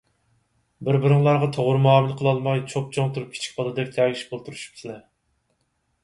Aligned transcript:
بىر- 0.87 0.95
بىرىڭلارغا 1.01 1.49
توغرا 1.57 1.81
مۇئامىلە 1.83 2.15
قىلالماي 2.21 2.63
چوپچوڭ 2.71 3.11
تۇرۇپ 3.17 3.35
كىچىك 3.37 3.53
بالىدەك 3.59 3.91
تەگىشىپ 3.99 4.33
ئولتۇرۇشۇپسىلەر. 4.39 4.97